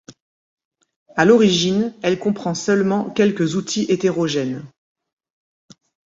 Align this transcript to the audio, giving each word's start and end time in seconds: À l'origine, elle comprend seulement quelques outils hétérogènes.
À 1.15 1.25
l'origine, 1.25 1.93
elle 2.01 2.17
comprend 2.17 2.55
seulement 2.55 3.11
quelques 3.11 3.53
outils 3.55 3.85
hétérogènes. 3.87 4.65